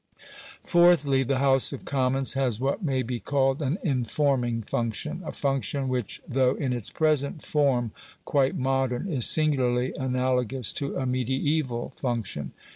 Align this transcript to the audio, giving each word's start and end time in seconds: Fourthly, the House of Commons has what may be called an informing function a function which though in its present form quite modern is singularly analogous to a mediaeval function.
Fourthly, 0.63 1.21
the 1.21 1.37
House 1.37 1.71
of 1.71 1.85
Commons 1.85 2.33
has 2.33 2.59
what 2.59 2.81
may 2.81 3.03
be 3.03 3.19
called 3.19 3.61
an 3.61 3.77
informing 3.83 4.63
function 4.63 5.21
a 5.23 5.31
function 5.31 5.87
which 5.89 6.23
though 6.27 6.55
in 6.55 6.73
its 6.73 6.89
present 6.89 7.43
form 7.45 7.91
quite 8.25 8.55
modern 8.57 9.07
is 9.07 9.27
singularly 9.27 9.93
analogous 9.93 10.71
to 10.71 10.95
a 10.95 11.05
mediaeval 11.05 11.93
function. 11.97 12.51